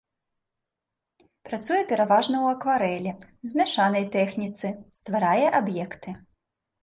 [1.49, 3.11] Працуе пераважна ў акварэлі,
[3.51, 4.67] змяшанай тэхніцы,
[5.01, 6.11] стварае аб'екты.